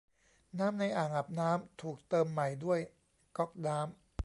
[0.59, 2.79] น้ำในอ่างอาบน้ำถูกเติมใหม่ด้วย
[3.37, 3.85] ก๊อกน้ำ